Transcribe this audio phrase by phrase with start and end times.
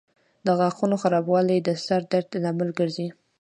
[0.45, 3.07] د غاښونو خرابوالی د سر درد لامل ګرځي.